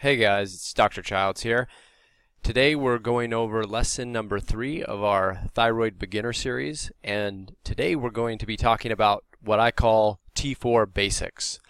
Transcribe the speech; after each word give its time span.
Hey 0.00 0.16
guys, 0.16 0.54
it's 0.54 0.72
Dr. 0.72 1.02
Childs 1.02 1.42
here. 1.42 1.68
Today 2.42 2.74
we're 2.74 2.96
going 2.96 3.34
over 3.34 3.62
lesson 3.64 4.10
number 4.10 4.40
three 4.40 4.82
of 4.82 5.02
our 5.02 5.42
thyroid 5.52 5.98
beginner 5.98 6.32
series 6.32 6.90
and 7.04 7.54
today 7.64 7.94
we're 7.94 8.08
going 8.08 8.38
to 8.38 8.46
be 8.46 8.56
talking 8.56 8.92
about 8.92 9.26
what 9.42 9.60
I 9.60 9.70
call 9.70 10.20
T4 10.34 10.90
basics. 10.94 11.60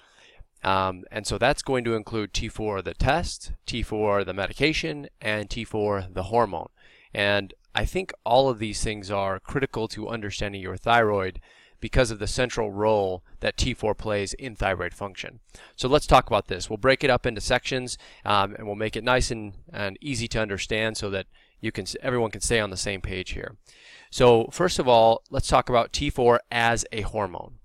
Um, 0.63 1.03
and 1.11 1.27
so 1.27 1.39
that's 1.39 1.63
going 1.63 1.83
to 1.87 1.97
include 1.97 2.33
T4 2.33 2.85
the 2.85 2.95
test, 2.95 3.51
T4 3.67 4.25
the 4.25 4.33
medication, 4.33 5.09
and 5.21 5.51
T4 5.51 6.15
the 6.15 6.23
hormone. 6.23 6.69
And 7.13 7.53
I 7.75 7.85
think 7.85 8.13
all 8.25 8.49
of 8.49 8.61
these 8.61 8.81
things 8.81 9.11
are 9.11 9.41
critical 9.41 9.89
to 9.89 10.09
understanding 10.09 10.61
your 10.61 10.77
thyroid 10.77 11.41
because 11.81 12.11
of 12.11 12.19
the 12.19 12.27
central 12.27 12.71
role 12.71 13.25
that 13.41 13.57
T4 13.57 13.97
plays 13.97 14.35
in 14.35 14.55
thyroid 14.55 14.95
function. 14.95 15.41
So 15.77 15.89
let's 15.89 16.07
talk 16.07 16.27
about 16.27 16.49
this. 16.49 16.69
We'll 16.69 16.77
break 16.77 17.03
it 17.03 17.11
up 17.11 17.27
into 17.27 17.41
sections 17.41 17.97
um, 18.25 18.55
and 18.55 18.67
we'll 18.67 18.77
make 18.77 18.97
it 18.97 19.05
nice 19.05 19.31
and, 19.31 19.55
and 19.73 19.99
easy 20.01 20.29
to 20.29 20.41
understand 20.41 20.97
so 20.97 21.11
that 21.11 21.27
you 21.61 21.73
can 21.73 21.87
everyone 22.03 22.31
can 22.31 22.41
stay 22.41 22.61
on 22.61 22.71
the 22.71 22.77
same 22.77 23.01
page 23.01 23.33
here. 23.33 23.57
So 24.11 24.49
first 24.51 24.79
of 24.79 24.89
all, 24.89 25.23
let's 25.31 25.49
talk 25.49 25.69
about 25.69 25.93
T4 25.93 26.39
as 26.51 26.85
a 26.93 27.03
hormone. 27.03 27.57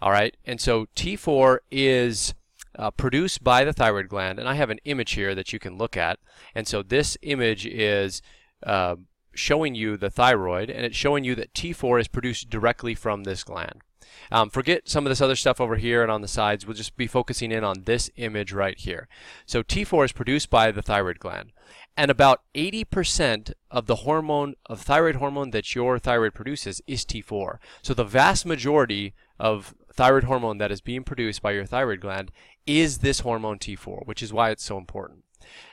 All 0.00 0.10
right, 0.10 0.36
and 0.44 0.60
so 0.60 0.86
T4 0.96 1.58
is 1.70 2.34
uh, 2.76 2.90
produced 2.90 3.44
by 3.44 3.64
the 3.64 3.72
thyroid 3.72 4.08
gland, 4.08 4.38
and 4.38 4.48
I 4.48 4.54
have 4.54 4.70
an 4.70 4.80
image 4.84 5.12
here 5.12 5.34
that 5.34 5.52
you 5.52 5.58
can 5.58 5.78
look 5.78 5.96
at. 5.96 6.18
And 6.54 6.66
so 6.66 6.82
this 6.82 7.16
image 7.22 7.66
is 7.66 8.22
uh, 8.64 8.96
showing 9.34 9.74
you 9.74 9.96
the 9.96 10.10
thyroid 10.10 10.70
and 10.70 10.84
it's 10.84 10.96
showing 10.96 11.24
you 11.24 11.34
that 11.34 11.54
T4 11.54 12.00
is 12.00 12.08
produced 12.08 12.50
directly 12.50 12.94
from 12.94 13.24
this 13.24 13.44
gland. 13.44 13.82
Um, 14.30 14.50
forget 14.50 14.88
some 14.88 15.06
of 15.06 15.10
this 15.10 15.20
other 15.20 15.36
stuff 15.36 15.60
over 15.60 15.76
here 15.76 16.02
and 16.02 16.10
on 16.10 16.22
the 16.22 16.28
sides. 16.28 16.66
We'll 16.66 16.76
just 16.76 16.96
be 16.96 17.06
focusing 17.06 17.52
in 17.52 17.64
on 17.64 17.82
this 17.84 18.10
image 18.16 18.52
right 18.52 18.78
here. 18.78 19.08
So 19.46 19.62
T4 19.62 20.06
is 20.06 20.12
produced 20.12 20.50
by 20.50 20.70
the 20.70 20.82
thyroid 20.82 21.18
gland. 21.18 21.52
And 21.96 22.10
about 22.10 22.42
80% 22.54 23.52
of 23.70 23.86
the 23.86 23.96
hormone, 23.96 24.54
of 24.66 24.80
thyroid 24.80 25.16
hormone 25.16 25.50
that 25.50 25.74
your 25.74 25.98
thyroid 25.98 26.34
produces 26.34 26.80
is 26.86 27.04
T4. 27.04 27.58
So 27.82 27.92
the 27.92 28.04
vast 28.04 28.46
majority 28.46 29.14
of 29.38 29.74
thyroid 29.92 30.24
hormone 30.24 30.58
that 30.58 30.72
is 30.72 30.80
being 30.80 31.04
produced 31.04 31.42
by 31.42 31.52
your 31.52 31.66
thyroid 31.66 32.00
gland 32.00 32.32
is 32.66 32.98
this 32.98 33.20
hormone 33.20 33.58
T4, 33.58 34.06
which 34.06 34.22
is 34.22 34.32
why 34.32 34.50
it's 34.50 34.64
so 34.64 34.78
important. 34.78 35.24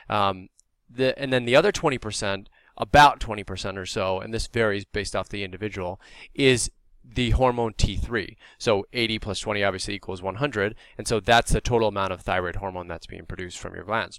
Um, 0.08 0.48
the, 0.88 1.18
and 1.18 1.32
then 1.32 1.44
the 1.44 1.56
other 1.56 1.72
20% 1.72 2.46
about 2.80 3.20
20% 3.20 3.76
or 3.76 3.86
so, 3.86 4.20
and 4.20 4.32
this 4.32 4.46
varies 4.46 4.86
based 4.86 5.14
off 5.14 5.28
the 5.28 5.44
individual, 5.44 6.00
is 6.34 6.70
the 7.04 7.30
hormone 7.30 7.74
T3. 7.74 8.36
So 8.58 8.86
80 8.92 9.18
plus 9.18 9.38
20 9.38 9.62
obviously 9.62 9.94
equals 9.94 10.22
100, 10.22 10.74
and 10.96 11.06
so 11.06 11.20
that's 11.20 11.52
the 11.52 11.60
total 11.60 11.88
amount 11.88 12.12
of 12.12 12.22
thyroid 12.22 12.56
hormone 12.56 12.88
that's 12.88 13.06
being 13.06 13.26
produced 13.26 13.58
from 13.58 13.74
your 13.74 13.84
glands. 13.84 14.18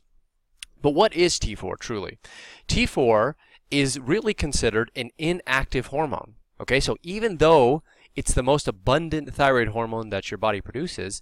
But 0.82 0.92
what 0.92 1.14
is 1.14 1.40
T4 1.40 1.78
truly? 1.80 2.20
T4 2.68 3.34
is 3.72 4.00
really 4.00 4.34
considered 4.34 4.92
an 4.96 5.10
inactive 5.18 5.88
hormone. 5.88 6.36
Okay, 6.60 6.80
so 6.80 6.98
even 7.02 7.38
though 7.38 7.82
it's 8.16 8.34
the 8.34 8.44
most 8.44 8.68
abundant 8.68 9.34
thyroid 9.34 9.70
hormone 9.70 10.10
that 10.10 10.30
your 10.30 10.38
body 10.38 10.62
produces, 10.62 11.22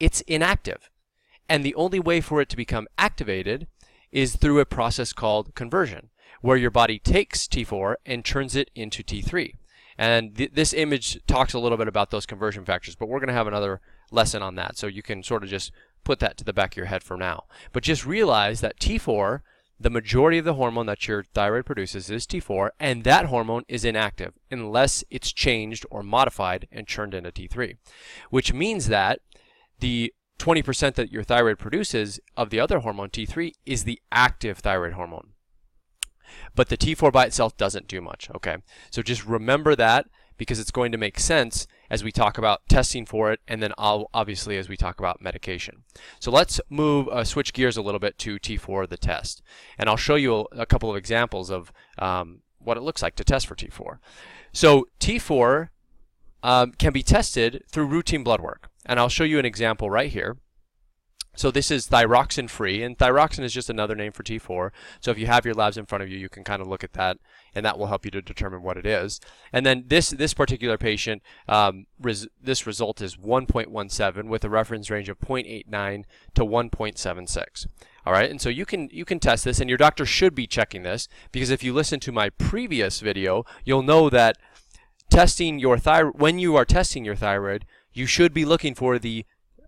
it's 0.00 0.22
inactive. 0.22 0.90
And 1.48 1.64
the 1.64 1.74
only 1.76 2.00
way 2.00 2.20
for 2.20 2.40
it 2.40 2.48
to 2.48 2.56
become 2.56 2.88
activated 2.98 3.68
is 4.10 4.34
through 4.34 4.58
a 4.58 4.66
process 4.66 5.12
called 5.12 5.54
conversion 5.54 6.10
where 6.40 6.56
your 6.56 6.70
body 6.70 6.98
takes 6.98 7.46
T4 7.46 7.96
and 8.06 8.24
turns 8.24 8.56
it 8.56 8.70
into 8.74 9.02
T3. 9.02 9.54
And 9.98 10.36
th 10.36 10.52
this 10.54 10.72
image 10.72 11.18
talks 11.26 11.52
a 11.52 11.58
little 11.58 11.76
bit 11.76 11.88
about 11.88 12.10
those 12.10 12.26
conversion 12.26 12.64
factors, 12.64 12.94
but 12.94 13.08
we're 13.08 13.18
going 13.18 13.28
to 13.28 13.34
have 13.34 13.46
another 13.46 13.80
lesson 14.10 14.42
on 14.42 14.54
that. 14.54 14.78
So 14.78 14.86
you 14.86 15.02
can 15.02 15.22
sort 15.22 15.42
of 15.44 15.50
just 15.50 15.72
put 16.04 16.20
that 16.20 16.38
to 16.38 16.44
the 16.44 16.52
back 16.52 16.72
of 16.72 16.76
your 16.76 16.86
head 16.86 17.02
for 17.02 17.16
now. 17.16 17.44
But 17.72 17.82
just 17.82 18.06
realize 18.06 18.60
that 18.62 18.80
T4, 18.80 19.42
the 19.78 19.90
majority 19.90 20.38
of 20.38 20.44
the 20.46 20.54
hormone 20.54 20.86
that 20.86 21.06
your 21.06 21.24
thyroid 21.34 21.66
produces 21.66 22.10
is 22.10 22.26
T4, 22.26 22.70
and 22.80 23.04
that 23.04 23.26
hormone 23.26 23.64
is 23.68 23.84
inactive 23.84 24.32
unless 24.50 25.04
it's 25.10 25.32
changed 25.32 25.84
or 25.90 26.02
modified 26.02 26.66
and 26.72 26.88
turned 26.88 27.14
into 27.14 27.30
T3. 27.30 27.76
Which 28.30 28.54
means 28.54 28.88
that 28.88 29.20
the 29.78 30.14
20% 30.38 30.94
that 30.94 31.12
your 31.12 31.22
thyroid 31.22 31.58
produces 31.58 32.20
of 32.36 32.48
the 32.48 32.60
other 32.60 32.80
hormone, 32.80 33.10
T3, 33.10 33.52
is 33.66 33.84
the 33.84 34.00
active 34.10 34.58
thyroid 34.58 34.94
hormone. 34.94 35.32
But 36.54 36.68
the 36.68 36.76
T4 36.76 37.12
by 37.12 37.26
itself 37.26 37.56
doesn't 37.56 37.88
do 37.88 38.00
much, 38.00 38.30
okay? 38.34 38.58
So 38.90 39.02
just 39.02 39.26
remember 39.26 39.76
that 39.76 40.06
because 40.36 40.58
it's 40.58 40.70
going 40.70 40.90
to 40.90 40.96
make 40.96 41.20
sense 41.20 41.66
as 41.90 42.02
we 42.02 42.10
talk 42.10 42.38
about 42.38 42.62
testing 42.66 43.04
for 43.04 43.30
it 43.30 43.40
and 43.46 43.62
then 43.62 43.74
obviously 43.76 44.56
as 44.56 44.70
we 44.70 44.76
talk 44.76 44.98
about 44.98 45.20
medication. 45.20 45.82
So 46.18 46.30
let's 46.30 46.60
move, 46.70 47.08
uh, 47.08 47.24
switch 47.24 47.52
gears 47.52 47.76
a 47.76 47.82
little 47.82 48.00
bit 48.00 48.16
to 48.20 48.38
T4, 48.38 48.88
the 48.88 48.96
test. 48.96 49.42
And 49.76 49.88
I'll 49.88 49.98
show 49.98 50.14
you 50.14 50.34
a, 50.34 50.62
a 50.62 50.66
couple 50.66 50.88
of 50.88 50.96
examples 50.96 51.50
of 51.50 51.72
um, 51.98 52.40
what 52.58 52.78
it 52.78 52.80
looks 52.80 53.02
like 53.02 53.16
to 53.16 53.24
test 53.24 53.46
for 53.46 53.54
T4. 53.54 53.98
So 54.52 54.88
T4 54.98 55.68
um, 56.42 56.72
can 56.72 56.92
be 56.92 57.02
tested 57.02 57.62
through 57.68 57.86
routine 57.86 58.24
blood 58.24 58.40
work. 58.40 58.70
And 58.86 58.98
I'll 58.98 59.08
show 59.08 59.24
you 59.24 59.38
an 59.38 59.44
example 59.44 59.90
right 59.90 60.10
here. 60.10 60.38
So 61.36 61.50
this 61.50 61.70
is 61.70 61.86
thyroxin 61.86 62.50
free, 62.50 62.82
and 62.82 62.98
thyroxin 62.98 63.44
is 63.44 63.52
just 63.52 63.70
another 63.70 63.94
name 63.94 64.12
for 64.12 64.22
T4. 64.22 64.70
So 65.00 65.10
if 65.10 65.18
you 65.18 65.26
have 65.26 65.44
your 65.44 65.54
labs 65.54 65.78
in 65.78 65.86
front 65.86 66.02
of 66.02 66.10
you, 66.10 66.18
you 66.18 66.28
can 66.28 66.44
kind 66.44 66.60
of 66.60 66.68
look 66.68 66.82
at 66.84 66.92
that, 66.94 67.18
and 67.54 67.64
that 67.64 67.78
will 67.78 67.86
help 67.86 68.04
you 68.04 68.10
to 68.10 68.20
determine 68.20 68.62
what 68.62 68.76
it 68.76 68.84
is. 68.84 69.20
And 69.52 69.64
then 69.64 69.84
this 69.86 70.10
this 70.10 70.34
particular 70.34 70.76
patient, 70.76 71.22
um, 71.48 71.86
res 72.00 72.26
this 72.42 72.66
result 72.66 73.00
is 73.00 73.16
1.17 73.16 74.24
with 74.24 74.44
a 74.44 74.50
reference 74.50 74.90
range 74.90 75.08
of 75.08 75.18
0.89 75.20 76.04
to 76.34 76.44
1.76. 76.44 77.66
All 78.04 78.12
right, 78.12 78.30
and 78.30 78.40
so 78.40 78.48
you 78.48 78.66
can 78.66 78.88
you 78.90 79.04
can 79.04 79.20
test 79.20 79.44
this, 79.44 79.60
and 79.60 79.70
your 79.70 79.78
doctor 79.78 80.04
should 80.04 80.34
be 80.34 80.46
checking 80.46 80.82
this 80.82 81.08
because 81.32 81.50
if 81.50 81.62
you 81.62 81.72
listen 81.72 82.00
to 82.00 82.12
my 82.12 82.30
previous 82.30 83.00
video, 83.00 83.44
you'll 83.64 83.82
know 83.82 84.10
that 84.10 84.36
testing 85.10 85.58
your 85.58 85.78
thyroid 85.78 86.18
when 86.18 86.38
you 86.38 86.56
are 86.56 86.64
testing 86.64 87.04
your 87.04 87.16
thyroid, 87.16 87.66
you 87.92 88.06
should 88.06 88.34
be 88.34 88.44
looking 88.44 88.74
for 88.74 88.98
the 88.98 89.24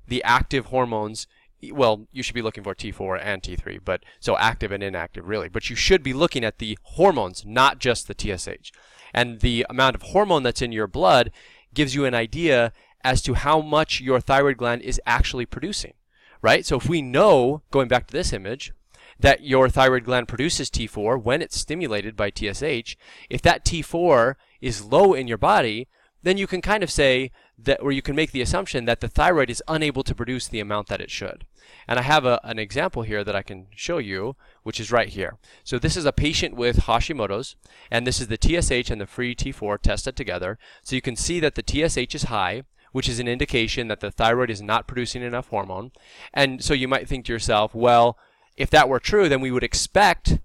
the 0.08 0.22
active 0.24 0.66
hormones 0.66 1.26
well, 1.70 2.06
you 2.10 2.22
should 2.22 2.34
be 2.34 2.42
looking 2.42 2.64
for 2.64 2.74
T4 2.74 3.20
and 3.22 3.42
T3, 3.42 3.80
but 3.84 4.04
so 4.20 4.36
active 4.36 4.72
and 4.72 4.82
inactive 4.82 5.28
really. 5.28 5.48
But 5.48 5.70
you 5.70 5.76
should 5.76 6.02
be 6.02 6.12
looking 6.12 6.44
at 6.44 6.58
the 6.58 6.78
hormones, 6.82 7.44
not 7.46 7.78
just 7.78 8.08
the 8.08 8.14
TSH. 8.18 8.72
And 9.14 9.40
the 9.40 9.66
amount 9.68 9.94
of 9.94 10.02
hormone 10.02 10.42
that's 10.42 10.62
in 10.62 10.72
your 10.72 10.86
blood 10.86 11.30
gives 11.74 11.94
you 11.94 12.04
an 12.04 12.14
idea 12.14 12.72
as 13.04 13.22
to 13.22 13.34
how 13.34 13.60
much 13.60 14.00
your 14.00 14.20
thyroid 14.20 14.56
gland 14.56 14.82
is 14.82 15.00
actually 15.06 15.46
producing, 15.46 15.94
right? 16.40 16.64
So 16.64 16.76
if 16.76 16.88
we 16.88 17.02
know, 17.02 17.62
going 17.70 17.88
back 17.88 18.06
to 18.06 18.12
this 18.12 18.32
image, 18.32 18.72
that 19.20 19.44
your 19.44 19.68
thyroid 19.68 20.04
gland 20.04 20.28
produces 20.28 20.70
T4 20.70 21.22
when 21.22 21.42
it's 21.42 21.58
stimulated 21.58 22.16
by 22.16 22.30
TSH, 22.30 22.96
if 23.30 23.42
that 23.42 23.64
T4 23.64 24.34
is 24.60 24.84
low 24.84 25.14
in 25.14 25.28
your 25.28 25.38
body, 25.38 25.88
then 26.22 26.38
you 26.38 26.46
can 26.46 26.60
kind 26.60 26.82
of 26.82 26.90
say 26.90 27.30
that, 27.58 27.80
or 27.80 27.92
you 27.92 28.02
can 28.02 28.16
make 28.16 28.32
the 28.32 28.40
assumption 28.40 28.84
that 28.84 29.00
the 29.00 29.08
thyroid 29.08 29.50
is 29.50 29.62
unable 29.68 30.02
to 30.02 30.14
produce 30.14 30.48
the 30.48 30.60
amount 30.60 30.88
that 30.88 31.00
it 31.00 31.10
should. 31.10 31.46
And 31.88 31.98
I 31.98 32.02
have 32.02 32.24
a, 32.24 32.40
an 32.44 32.58
example 32.58 33.02
here 33.02 33.24
that 33.24 33.36
I 33.36 33.42
can 33.42 33.66
show 33.74 33.98
you, 33.98 34.36
which 34.62 34.80
is 34.80 34.92
right 34.92 35.08
here. 35.08 35.36
So 35.64 35.78
this 35.78 35.96
is 35.96 36.04
a 36.04 36.12
patient 36.12 36.54
with 36.54 36.84
Hashimoto's, 36.84 37.56
and 37.90 38.06
this 38.06 38.20
is 38.20 38.28
the 38.28 38.38
TSH 38.40 38.90
and 38.90 39.00
the 39.00 39.06
free 39.06 39.34
T4 39.34 39.80
tested 39.80 40.16
together. 40.16 40.58
So 40.82 40.96
you 40.96 41.02
can 41.02 41.16
see 41.16 41.40
that 41.40 41.54
the 41.54 41.64
TSH 41.66 42.14
is 42.14 42.24
high, 42.24 42.64
which 42.92 43.08
is 43.08 43.18
an 43.18 43.28
indication 43.28 43.88
that 43.88 44.00
the 44.00 44.10
thyroid 44.10 44.50
is 44.50 44.62
not 44.62 44.86
producing 44.86 45.22
enough 45.22 45.48
hormone. 45.48 45.92
And 46.32 46.62
so 46.62 46.74
you 46.74 46.88
might 46.88 47.08
think 47.08 47.24
to 47.26 47.32
yourself, 47.32 47.74
well, 47.74 48.18
if 48.56 48.70
that 48.70 48.88
were 48.88 49.00
true, 49.00 49.28
then 49.28 49.40
we 49.40 49.50
would 49.50 49.64
expect 49.64 50.38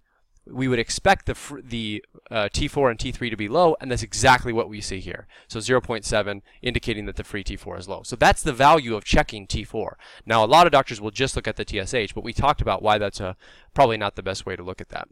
we 0.51 0.67
would 0.67 0.79
expect 0.79 1.25
the, 1.25 1.61
the 1.63 2.03
uh, 2.29 2.49
T4 2.51 2.91
and 2.91 2.99
T3 2.99 3.29
to 3.29 3.37
be 3.37 3.47
low, 3.47 3.75
and 3.79 3.91
that's 3.91 4.03
exactly 4.03 4.53
what 4.53 4.69
we 4.69 4.81
see 4.81 4.99
here. 4.99 5.27
So 5.47 5.59
0.7 5.59 6.41
indicating 6.61 7.05
that 7.05 7.15
the 7.15 7.23
free 7.23 7.43
T4 7.43 7.79
is 7.79 7.87
low. 7.87 8.03
So 8.03 8.15
that's 8.15 8.43
the 8.43 8.53
value 8.53 8.95
of 8.95 9.03
checking 9.03 9.47
T4. 9.47 9.93
Now, 10.25 10.43
a 10.43 10.47
lot 10.47 10.67
of 10.67 10.71
doctors 10.71 11.01
will 11.01 11.11
just 11.11 11.35
look 11.35 11.47
at 11.47 11.55
the 11.55 11.65
TSH, 11.65 12.13
but 12.13 12.23
we 12.23 12.33
talked 12.33 12.61
about 12.61 12.81
why 12.81 12.97
that's 12.97 13.19
a, 13.19 13.35
probably 13.73 13.97
not 13.97 14.15
the 14.15 14.23
best 14.23 14.45
way 14.45 14.55
to 14.55 14.63
look 14.63 14.81
at 14.81 14.89
that. 14.89 15.07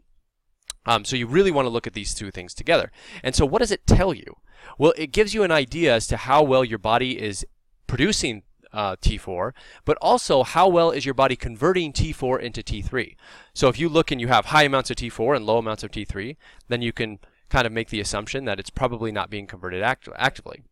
Um, 0.86 1.04
so 1.04 1.16
you 1.16 1.26
really 1.26 1.50
want 1.50 1.66
to 1.66 1.70
look 1.70 1.86
at 1.86 1.94
these 1.94 2.14
two 2.14 2.30
things 2.30 2.54
together. 2.54 2.92
And 3.22 3.34
so 3.34 3.44
what 3.44 3.58
does 3.58 3.72
it 3.72 3.86
tell 3.86 4.14
you? 4.14 4.36
Well, 4.78 4.94
it 4.96 5.12
gives 5.12 5.34
you 5.34 5.42
an 5.42 5.50
idea 5.50 5.94
as 5.94 6.06
to 6.08 6.16
how 6.16 6.42
well 6.42 6.64
your 6.64 6.78
body 6.78 7.20
is 7.20 7.44
producing 7.86 8.42
uh, 8.76 8.94
T4, 8.96 9.52
but 9.86 9.96
also 10.02 10.42
how 10.42 10.68
well 10.68 10.90
is 10.90 11.06
your 11.06 11.14
body 11.14 11.34
converting 11.34 11.92
T4 11.92 12.40
into 12.40 12.62
T3. 12.62 13.16
So 13.54 13.68
if 13.68 13.78
you 13.78 13.88
look 13.88 14.12
and 14.12 14.20
you 14.20 14.28
have 14.28 14.46
high 14.46 14.64
amounts 14.64 14.90
of 14.90 14.96
T4 14.96 15.34
and 15.34 15.46
low 15.46 15.56
amounts 15.56 15.82
of 15.82 15.90
T3, 15.90 16.36
then 16.68 16.82
you 16.82 16.92
can 16.92 17.18
kind 17.48 17.66
of 17.66 17.72
make 17.72 17.88
the 17.88 18.00
assumption 18.00 18.44
that 18.44 18.60
it's 18.60 18.70
probably 18.70 19.10
not 19.10 19.30
being 19.30 19.46
converted 19.46 19.82
act 19.82 20.08
actively. 20.16 20.62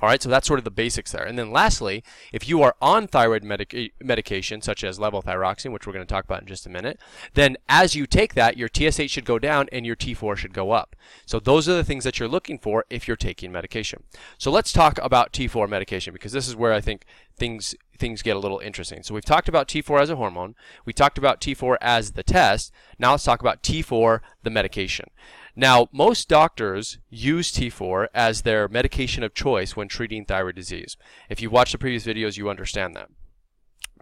All 0.00 0.08
right, 0.08 0.20
so 0.20 0.28
that's 0.28 0.46
sort 0.46 0.58
of 0.58 0.64
the 0.64 0.72
basics 0.72 1.12
there. 1.12 1.24
And 1.24 1.38
then 1.38 1.52
lastly, 1.52 2.02
if 2.32 2.48
you 2.48 2.62
are 2.62 2.74
on 2.82 3.06
thyroid 3.06 3.44
medica 3.44 3.78
eh, 3.78 3.88
medication, 4.02 4.60
such 4.60 4.82
as 4.82 4.98
levothyroxine, 4.98 5.72
which 5.72 5.86
we're 5.86 5.92
going 5.92 6.04
to 6.04 6.12
talk 6.12 6.24
about 6.24 6.40
in 6.40 6.48
just 6.48 6.66
a 6.66 6.70
minute, 6.70 6.98
then 7.34 7.56
as 7.68 7.94
you 7.94 8.06
take 8.06 8.34
that, 8.34 8.56
your 8.56 8.68
TSH 8.68 9.10
should 9.10 9.24
go 9.24 9.38
down 9.38 9.68
and 9.70 9.86
your 9.86 9.94
T4 9.94 10.36
should 10.36 10.52
go 10.52 10.72
up. 10.72 10.96
So 11.26 11.38
those 11.38 11.68
are 11.68 11.74
the 11.74 11.84
things 11.84 12.02
that 12.04 12.18
you're 12.18 12.28
looking 12.28 12.58
for 12.58 12.84
if 12.90 13.06
you're 13.06 13.16
taking 13.16 13.52
medication. 13.52 14.02
So 14.36 14.50
let's 14.50 14.72
talk 14.72 14.98
about 15.00 15.32
T4 15.32 15.68
medication 15.68 16.12
because 16.12 16.32
this 16.32 16.48
is 16.48 16.56
where 16.56 16.72
I 16.72 16.80
think 16.80 17.04
things 17.36 17.74
things 17.96 18.22
get 18.22 18.34
a 18.34 18.40
little 18.40 18.58
interesting. 18.58 19.04
So 19.04 19.14
we've 19.14 19.24
talked 19.24 19.48
about 19.48 19.68
T4 19.68 20.00
as 20.00 20.10
a 20.10 20.16
hormone. 20.16 20.56
We 20.84 20.92
talked 20.92 21.16
about 21.16 21.40
T4 21.40 21.76
as 21.80 22.12
the 22.12 22.24
test. 22.24 22.72
Now 22.98 23.12
let's 23.12 23.22
talk 23.22 23.40
about 23.40 23.62
T4, 23.62 24.20
the 24.42 24.50
medication. 24.50 25.10
Now, 25.56 25.88
most 25.92 26.28
doctors 26.28 26.98
use 27.08 27.52
T4 27.52 28.08
as 28.12 28.42
their 28.42 28.68
medication 28.68 29.22
of 29.22 29.34
choice 29.34 29.76
when 29.76 29.88
treating 29.88 30.24
thyroid 30.24 30.56
disease. 30.56 30.96
If 31.28 31.40
you 31.40 31.50
watched 31.50 31.72
the 31.72 31.78
previous 31.78 32.04
videos, 32.04 32.36
you 32.36 32.50
understand 32.50 32.96
that. 32.96 33.08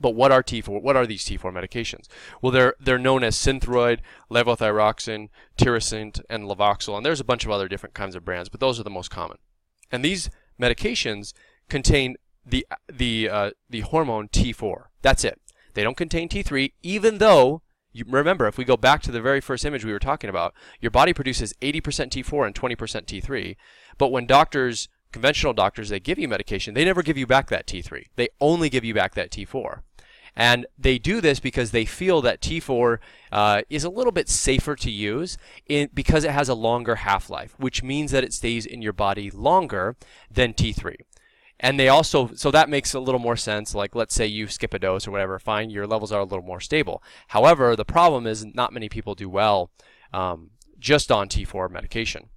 But 0.00 0.14
what 0.14 0.32
are 0.32 0.43
T4? 0.43 0.82
What 0.82 0.96
are 0.96 1.06
these 1.06 1.25
T4 1.25 1.52
medications? 1.52 2.08
Well, 2.40 2.50
they're 2.50 2.75
they're 2.81 2.99
known 2.99 3.22
as 3.22 3.37
Synthroid, 3.37 4.00
Levothyroxine, 4.31 5.28
Tirosint, 5.58 6.22
and 6.31 6.44
Levoxyl, 6.44 6.96
and 6.96 7.04
there's 7.04 7.20
a 7.20 7.25
bunch 7.25 7.44
of 7.44 7.50
other 7.50 7.69
different 7.69 7.94
kinds 7.94 8.16
of 8.16 8.25
brands, 8.25 8.48
but 8.48 8.58
those 8.58 8.81
are 8.81 8.84
the 8.84 8.90
most 8.90 9.10
common. 9.10 9.38
And 9.93 10.05
these 10.05 10.31
medications 10.60 11.34
contain 11.69 12.16
the 12.44 12.66
the 12.90 13.28
uh, 13.28 13.50
the 13.69 13.81
hormone 13.81 14.28
T4. 14.28 14.84
That's 15.02 15.25
it. 15.25 15.40
They 15.75 15.84
don't 15.84 15.96
contain 15.96 16.28
T3, 16.28 16.72
even 16.82 17.19
though 17.19 17.62
you 17.92 18.04
remember 18.08 18.46
if 18.46 18.58
we 18.58 18.64
go 18.64 18.76
back 18.76 19.02
to 19.02 19.12
the 19.12 19.20
very 19.20 19.40
first 19.40 19.64
image 19.64 19.84
we 19.84 19.92
were 19.92 19.98
talking 19.98 20.30
about, 20.30 20.54
your 20.80 20.90
body 20.90 21.12
produces 21.12 21.52
80% 21.60 21.80
T4 22.10 22.46
and 22.46 22.54
20% 22.54 22.76
T3. 22.76 23.56
But 23.98 24.08
when 24.08 24.26
doctors, 24.26 24.88
conventional 25.12 25.52
doctors, 25.52 25.90
they 25.90 26.00
give 26.00 26.18
you 26.18 26.28
medication, 26.28 26.74
they 26.74 26.84
never 26.84 27.02
give 27.02 27.18
you 27.18 27.26
back 27.26 27.48
that 27.50 27.66
T3. 27.66 28.06
They 28.16 28.28
only 28.40 28.68
give 28.68 28.84
you 28.84 28.94
back 28.94 29.14
that 29.14 29.30
T4. 29.30 29.80
And 30.34 30.66
they 30.78 30.98
do 30.98 31.20
this 31.20 31.40
because 31.40 31.72
they 31.72 31.84
feel 31.84 32.22
that 32.22 32.40
T4 32.40 32.98
uh, 33.30 33.62
is 33.68 33.84
a 33.84 33.90
little 33.90 34.12
bit 34.12 34.30
safer 34.30 34.74
to 34.76 34.90
use 34.90 35.36
in, 35.68 35.90
because 35.92 36.24
it 36.24 36.30
has 36.30 36.48
a 36.48 36.54
longer 36.54 36.96
half-life, 36.96 37.54
which 37.58 37.82
means 37.82 38.12
that 38.12 38.24
it 38.24 38.32
stays 38.32 38.64
in 38.64 38.80
your 38.80 38.94
body 38.94 39.30
longer 39.30 39.96
than 40.30 40.54
T3. 40.54 40.96
And 41.62 41.78
they 41.78 41.88
also, 41.88 42.30
so 42.34 42.50
that 42.50 42.68
makes 42.68 42.92
a 42.92 43.00
little 43.00 43.20
more 43.20 43.36
sense. 43.36 43.72
Like, 43.74 43.94
let's 43.94 44.14
say 44.14 44.26
you 44.26 44.48
skip 44.48 44.74
a 44.74 44.80
dose 44.80 45.06
or 45.06 45.12
whatever, 45.12 45.38
fine, 45.38 45.70
your 45.70 45.86
levels 45.86 46.10
are 46.10 46.20
a 46.20 46.24
little 46.24 46.44
more 46.44 46.60
stable. 46.60 47.02
However, 47.28 47.76
the 47.76 47.84
problem 47.84 48.26
is 48.26 48.44
not 48.44 48.72
many 48.72 48.88
people 48.88 49.14
do 49.14 49.28
well 49.28 49.70
um, 50.12 50.50
just 50.80 51.12
on 51.12 51.28
T4 51.28 51.70
medication. 51.70 52.28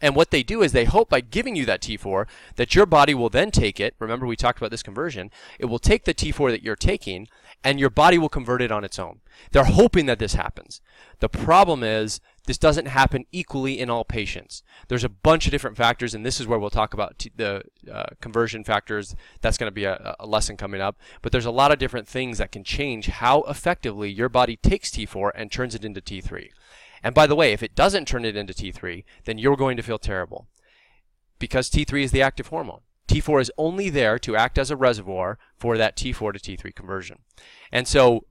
And 0.00 0.16
what 0.16 0.32
they 0.32 0.42
do 0.42 0.62
is 0.62 0.72
they 0.72 0.84
hope 0.84 1.08
by 1.08 1.20
giving 1.20 1.56
you 1.56 1.64
that 1.64 1.80
T4 1.80 2.26
that 2.56 2.74
your 2.74 2.84
body 2.84 3.14
will 3.14 3.30
then 3.30 3.50
take 3.50 3.78
it. 3.80 3.94
Remember, 3.98 4.26
we 4.26 4.36
talked 4.36 4.58
about 4.58 4.70
this 4.70 4.82
conversion. 4.82 5.30
It 5.58 5.66
will 5.66 5.78
take 5.78 6.04
the 6.04 6.12
T4 6.12 6.50
that 6.50 6.62
you're 6.62 6.76
taking 6.76 7.28
and 7.62 7.80
your 7.80 7.88
body 7.88 8.18
will 8.18 8.28
convert 8.28 8.60
it 8.60 8.72
on 8.72 8.84
its 8.84 8.98
own. 8.98 9.20
They're 9.52 9.64
hoping 9.64 10.06
that 10.06 10.18
this 10.18 10.34
happens. 10.34 10.82
The 11.20 11.30
problem 11.30 11.82
is 11.82 12.20
this 12.46 12.58
doesn't 12.58 12.86
happen 12.86 13.24
equally 13.32 13.80
in 13.80 13.88
all 13.88 14.04
patients. 14.04 14.62
There's 14.88 15.04
a 15.04 15.08
bunch 15.08 15.46
of 15.46 15.50
different 15.50 15.76
factors, 15.76 16.14
and 16.14 16.26
this 16.26 16.40
is 16.40 16.46
where 16.46 16.58
we'll 16.58 16.70
talk 16.70 16.92
about 16.92 17.18
t- 17.18 17.32
the 17.34 17.62
uh, 17.90 18.06
conversion 18.20 18.64
factors. 18.64 19.16
That's 19.40 19.56
going 19.56 19.68
to 19.68 19.74
be 19.74 19.84
a, 19.84 20.14
a 20.20 20.26
lesson 20.26 20.56
coming 20.56 20.80
up. 20.80 20.98
But 21.22 21.32
there's 21.32 21.46
a 21.46 21.50
lot 21.50 21.72
of 21.72 21.78
different 21.78 22.06
things 22.06 22.38
that 22.38 22.52
can 22.52 22.62
change 22.62 23.06
how 23.06 23.42
effectively 23.42 24.10
your 24.10 24.28
body 24.28 24.56
takes 24.56 24.90
T4 24.90 25.30
and 25.34 25.50
turns 25.50 25.74
it 25.74 25.84
into 25.84 26.02
T3. 26.02 26.50
And 27.02 27.14
by 27.14 27.26
the 27.26 27.36
way, 27.36 27.52
if 27.52 27.62
it 27.62 27.74
doesn't 27.74 28.08
turn 28.08 28.24
it 28.24 28.36
into 28.36 28.52
T3, 28.52 29.04
then 29.24 29.38
you're 29.38 29.56
going 29.56 29.76
to 29.76 29.82
feel 29.82 29.98
terrible 29.98 30.46
because 31.38 31.70
T3 31.70 32.02
is 32.02 32.12
the 32.12 32.22
active 32.22 32.48
hormone. 32.48 32.80
T4 33.08 33.40
is 33.42 33.52
only 33.58 33.90
there 33.90 34.18
to 34.18 34.36
act 34.36 34.58
as 34.58 34.70
a 34.70 34.76
reservoir 34.76 35.38
for 35.56 35.76
that 35.76 35.96
T4 35.96 36.32
to 36.32 36.56
T3 36.56 36.74
conversion. 36.74 37.18
And 37.70 37.86
so 37.86 38.24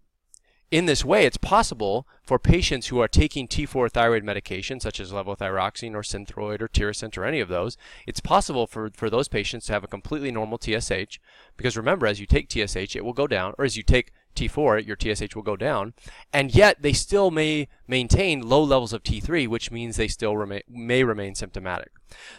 in 0.74 0.88
this 0.88 1.06
way, 1.06 1.24
it's 1.24 1.38
possible 1.38 2.08
for 2.24 2.40
patients 2.40 2.88
who 2.88 2.98
are 2.98 3.08
taking 3.08 3.48
T4 3.48 3.92
thyroid 3.92 4.24
medication, 4.24 4.80
such 4.80 5.00
as 5.00 5.12
levothyroxine 5.12 5.94
or 5.94 6.02
Synthroid 6.02 6.62
or 6.62 6.68
Tirosint 6.68 7.16
or 7.16 7.26
any 7.26 7.40
of 7.40 7.48
those, 7.48 7.78
it's 8.08 8.20
possible 8.20 8.66
for, 8.66 8.90
for 8.92 9.08
those 9.08 9.28
patients 9.28 9.68
to 9.68 9.74
have 9.74 9.84
a 9.84 9.88
completely 9.88 10.32
normal 10.32 10.58
TSH. 10.60 11.20
Because 11.58 11.78
remember, 11.78 12.08
as 12.08 12.20
you 12.20 12.26
take 12.26 12.52
TSH, 12.52 12.96
it 12.96 13.06
will 13.06 13.14
go 13.14 13.28
down, 13.28 13.54
or 13.60 13.66
as 13.66 13.78
you 13.78 13.84
take 13.84 14.14
T4, 14.36 14.84
your 14.84 14.98
TSH 15.00 15.36
will 15.36 15.44
go 15.44 15.56
down, 15.56 15.94
and 16.34 16.56
yet 16.56 16.82
they 16.82 16.94
still 16.94 17.30
may 17.30 17.68
maintain 17.88 18.42
low 18.42 18.64
levels 18.64 18.94
of 18.94 19.04
T3, 19.04 19.48
which 19.48 19.70
means 19.70 19.96
they 19.96 20.08
still 20.08 20.36
remain, 20.36 20.62
may 20.68 21.04
remain 21.04 21.36
symptomatic. 21.36 21.92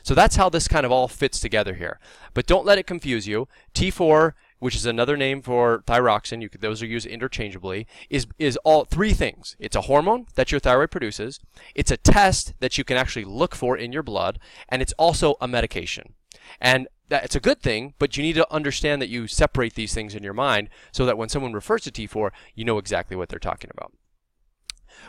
So 0.03 0.13
that's 0.13 0.35
how 0.35 0.49
this 0.49 0.67
kind 0.67 0.85
of 0.85 0.91
all 0.91 1.07
fits 1.07 1.39
together 1.39 1.75
here. 1.75 2.01
But 2.33 2.47
don't 2.47 2.67
let 2.67 2.79
it 2.79 2.87
confuse 2.89 3.29
you. 3.29 3.47
T4 3.75 4.33
which 4.65 4.75
is 4.75 4.87
another 4.87 5.15
name 5.15 5.43
for 5.43 5.85
thyroxine, 5.87 6.41
you 6.41 6.49
could, 6.49 6.63
those 6.63 6.83
are 6.83 6.87
used 6.87 7.07
interchangeably, 7.07 7.87
is, 8.09 8.27
is 8.39 8.57
all 8.65 8.87
three 8.87 9.13
things. 9.13 9.57
It's 9.59 9.77
a 9.77 9.83
hormone 9.83 10.25
that 10.37 10.51
your 10.51 10.59
thyroid 10.59 10.91
produces, 10.91 11.39
it's 11.75 11.91
a 11.91 11.99
test 11.99 12.55
that 12.61 12.79
you 12.79 12.83
can 12.83 12.97
actually 12.97 13.27
look 13.27 13.55
for 13.55 13.77
in 13.77 13.93
your 13.93 14.03
blood, 14.03 14.39
and 14.71 14.81
it's 14.81 14.95
also 14.95 15.35
a 15.39 15.47
medication. 15.47 16.15
And 16.63 16.89
that 17.11 17.25
it's 17.25 17.37
a 17.37 17.41
good 17.41 17.61
thing, 17.61 17.93
but 17.99 18.17
you 18.17 18.23
need 18.23 18.37
to 18.37 18.51
understand 18.51 19.03
that 19.03 19.11
you 19.11 19.27
separate 19.27 19.75
these 19.75 19.93
things 19.93 20.15
in 20.15 20.23
your 20.23 20.33
mind 20.33 20.71
so 20.93 21.05
that 21.05 21.19
when 21.19 21.29
someone 21.29 21.53
refers 21.53 21.83
to 21.83 21.93
T4, 21.93 22.31
you 22.55 22.65
know 22.65 22.79
exactly 22.79 23.19
what 23.19 23.29
they're 23.29 23.39
talking 23.39 23.71
about. 23.71 23.93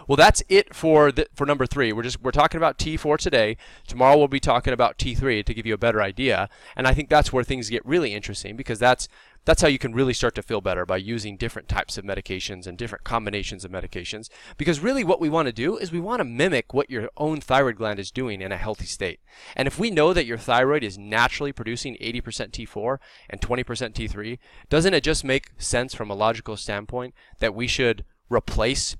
Well, 0.08 0.16
that's 0.16 0.44
it 0.50 0.74
for 0.76 1.12
the, 1.12 1.28
for 1.34 1.46
number 1.46 1.66
three. 1.66 1.92
We're 1.94 2.04
just 2.04 2.22
we're 2.22 2.32
talking 2.32 2.58
about 2.58 2.78
T4 2.78 3.18
today. 3.18 3.58
Tomorrow 3.88 4.18
we'll 4.18 4.28
be 4.28 4.40
talking 4.40 4.74
about 4.74 4.98
T3 4.98 5.44
to 5.46 5.54
give 5.54 5.66
you 5.66 5.74
a 5.74 5.78
better 5.78 6.02
idea. 6.02 6.50
And 6.76 6.88
I 6.88 6.94
think 6.94 7.10
that's 7.10 7.34
where 7.34 7.44
things 7.44 7.70
get 7.70 7.86
really 7.86 8.14
interesting 8.14 8.56
because 8.56 8.80
that's 8.80 9.08
that's 9.46 9.62
how 9.62 9.68
you 9.68 9.78
can 9.78 9.94
really 9.94 10.14
start 10.14 10.36
to 10.36 10.42
feel 10.42 10.60
better 10.60 10.86
by 10.86 10.98
using 10.98 11.38
different 11.38 11.70
types 11.70 11.98
of 11.98 12.04
medications 12.04 12.66
and 12.66 12.78
different 12.78 13.04
combinations 13.04 13.64
of 13.64 13.72
medications. 13.72 14.28
Because 14.58 14.80
really 14.80 15.04
what 15.04 15.22
we 15.22 15.30
want 15.30 15.46
to 15.46 15.54
do 15.54 15.78
is 15.78 15.92
we 15.92 16.00
want 16.00 16.20
to 16.20 16.26
mimic 16.26 16.74
what 16.74 16.90
your 16.90 17.10
own 17.16 17.40
thyroid 17.40 17.78
gland 17.78 18.00
is 18.00 18.12
doing 18.12 18.42
in 18.42 18.52
a 18.52 18.58
healthy 18.58 18.88
state. 18.88 19.20
And 19.56 19.68
if 19.68 19.80
we 19.80 19.92
know 19.92 20.14
that 20.14 20.26
your 20.26 20.40
thyroid 20.40 20.84
is 20.84 20.98
naturally 20.98 21.54
producing 21.54 21.96
80% 22.02 22.24
T4 22.52 22.98
and 23.30 23.40
20% 23.40 23.64
T3, 23.94 24.40
doesn't 24.70 24.94
it 24.94 25.04
just 25.04 25.24
make 25.24 25.52
sense 25.58 25.94
from 25.94 26.10
a 26.10 26.16
logical 26.16 26.58
standpoint 26.58 27.14
that 27.40 27.56
we 27.56 27.68
should 27.68 28.04
replace 28.30 28.98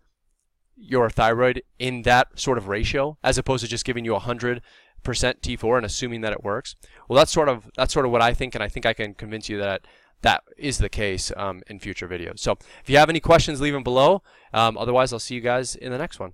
your 0.76 1.10
thyroid 1.10 1.62
in 1.80 2.02
that 2.04 2.40
sort 2.40 2.58
of 2.58 2.68
ratio 2.68 3.18
as 3.24 3.38
opposed 3.38 3.64
to 3.64 3.70
just 3.70 3.86
giving 3.86 4.06
you 4.06 4.14
100% 4.14 4.62
T4 5.04 5.78
and 5.78 5.86
assuming 5.86 6.22
that 6.22 6.34
it 6.34 6.44
works? 6.44 6.76
Well, 7.08 7.18
that's 7.18 7.32
sort 7.32 7.50
of 7.50 7.70
that's 7.76 7.94
sort 7.94 8.06
of 8.06 8.12
what 8.12 8.22
I 8.22 8.34
think 8.34 8.56
and 8.56 8.64
I 8.64 8.70
think 8.70 8.86
I 8.86 8.94
can 8.94 9.14
convince 9.14 9.50
you 9.50 9.58
that 9.60 9.88
that 10.22 10.44
is 10.58 10.80
the 10.80 10.90
case 10.90 11.32
um, 11.38 11.62
in 11.68 11.80
future 11.80 12.08
videos. 12.08 12.40
So 12.40 12.58
if 12.82 12.90
you 12.90 12.98
have 12.98 13.10
any 13.10 13.20
questions, 13.20 13.62
leave 13.62 13.74
them 13.74 13.84
below. 13.84 14.24
Um, 14.54 14.78
otherwise, 14.78 15.14
I'll 15.14 15.20
see 15.20 15.36
you 15.36 15.42
guys 15.42 15.76
in 15.76 15.92
the 15.92 15.98
next 15.98 16.20
one. 16.20 16.34